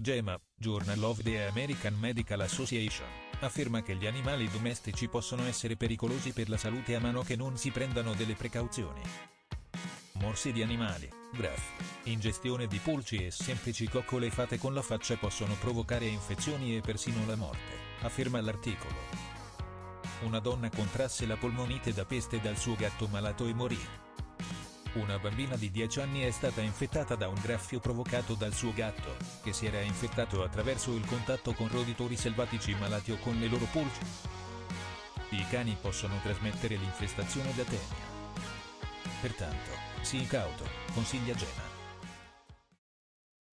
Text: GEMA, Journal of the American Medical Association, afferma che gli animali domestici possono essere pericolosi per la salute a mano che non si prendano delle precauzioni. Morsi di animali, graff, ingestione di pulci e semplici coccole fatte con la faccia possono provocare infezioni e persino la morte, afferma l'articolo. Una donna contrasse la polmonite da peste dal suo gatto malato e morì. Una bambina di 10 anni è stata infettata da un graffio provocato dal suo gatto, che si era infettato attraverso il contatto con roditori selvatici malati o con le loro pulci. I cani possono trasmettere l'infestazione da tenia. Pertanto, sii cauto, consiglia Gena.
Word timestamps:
GEMA, 0.00 0.40
Journal 0.54 1.02
of 1.02 1.22
the 1.24 1.48
American 1.48 1.96
Medical 1.98 2.40
Association, 2.42 3.08
afferma 3.40 3.82
che 3.82 3.96
gli 3.96 4.06
animali 4.06 4.48
domestici 4.48 5.08
possono 5.08 5.44
essere 5.44 5.76
pericolosi 5.76 6.32
per 6.32 6.48
la 6.48 6.56
salute 6.56 6.94
a 6.94 7.00
mano 7.00 7.22
che 7.22 7.34
non 7.34 7.56
si 7.56 7.72
prendano 7.72 8.14
delle 8.14 8.34
precauzioni. 8.34 9.00
Morsi 10.20 10.52
di 10.52 10.62
animali, 10.62 11.08
graff, 11.32 12.04
ingestione 12.04 12.68
di 12.68 12.78
pulci 12.78 13.26
e 13.26 13.32
semplici 13.32 13.88
coccole 13.88 14.30
fatte 14.30 14.56
con 14.56 14.72
la 14.72 14.82
faccia 14.82 15.16
possono 15.16 15.54
provocare 15.54 16.06
infezioni 16.06 16.76
e 16.76 16.80
persino 16.80 17.26
la 17.26 17.34
morte, 17.34 17.74
afferma 18.02 18.40
l'articolo. 18.40 18.94
Una 20.20 20.38
donna 20.38 20.70
contrasse 20.70 21.26
la 21.26 21.36
polmonite 21.36 21.92
da 21.92 22.04
peste 22.04 22.40
dal 22.40 22.56
suo 22.56 22.76
gatto 22.76 23.08
malato 23.08 23.48
e 23.48 23.52
morì. 23.52 24.07
Una 24.94 25.18
bambina 25.18 25.54
di 25.56 25.70
10 25.70 26.00
anni 26.00 26.20
è 26.22 26.30
stata 26.30 26.62
infettata 26.62 27.14
da 27.14 27.28
un 27.28 27.38
graffio 27.40 27.78
provocato 27.78 28.34
dal 28.34 28.54
suo 28.54 28.72
gatto, 28.72 29.16
che 29.42 29.52
si 29.52 29.66
era 29.66 29.80
infettato 29.80 30.42
attraverso 30.42 30.94
il 30.94 31.04
contatto 31.06 31.52
con 31.52 31.68
roditori 31.68 32.16
selvatici 32.16 32.74
malati 32.74 33.12
o 33.12 33.18
con 33.18 33.38
le 33.38 33.48
loro 33.48 33.66
pulci. 33.66 34.00
I 35.30 35.46
cani 35.50 35.76
possono 35.78 36.18
trasmettere 36.22 36.76
l'infestazione 36.76 37.52
da 37.54 37.64
tenia. 37.64 38.16
Pertanto, 39.20 39.70
sii 40.00 40.26
cauto, 40.26 40.64
consiglia 40.94 41.34
Gena. 41.34 41.77